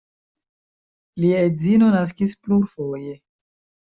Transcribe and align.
Lia 1.23 1.43
edzino 1.49 1.89
naskis 1.97 2.33
plurfoje. 2.47 3.13